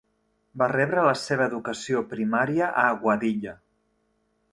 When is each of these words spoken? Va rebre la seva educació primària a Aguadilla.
Va 0.59 0.69
rebre 0.69 1.03
la 1.07 1.11
seva 1.23 1.45
educació 1.53 2.01
primària 2.13 2.71
a 2.85 2.87
Aguadilla. 2.95 3.55